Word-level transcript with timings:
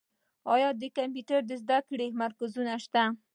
آیا 0.53 0.69
د 0.81 0.83
کمپیوټر 0.97 1.41
زده 1.61 1.79
کړې 1.87 2.07
مرکزونه 2.21 2.73
شته؟ 2.83 3.03